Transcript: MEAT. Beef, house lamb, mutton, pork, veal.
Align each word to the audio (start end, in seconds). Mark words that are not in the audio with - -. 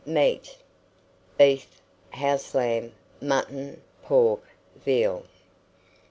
MEAT. 0.03 0.57
Beef, 1.37 1.79
house 2.09 2.55
lamb, 2.55 2.91
mutton, 3.21 3.79
pork, 4.01 4.39
veal. 4.83 5.25